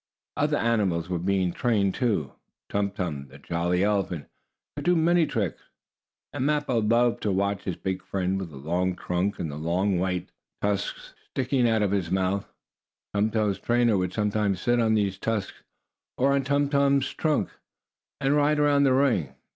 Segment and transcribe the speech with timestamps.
[0.35, 2.31] Other animals were being trained, too.
[2.69, 4.25] Tum Tum, the jolly elephant
[4.75, 5.61] could do many tricks,
[6.33, 9.99] and Mappo loved to watch his big friend, with the long trunk, and the long
[9.99, 10.33] white teeth,
[10.63, 12.51] or tusks, sticking out of his mouth.
[13.13, 15.61] Tum Tum's trainer would sometimes sit on these tusks,
[16.17, 17.49] or on Tum Tum's trunk,
[18.19, 19.35] and ride around the ring.